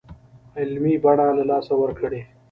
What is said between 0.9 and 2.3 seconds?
بڼه له لاسه ورکړې.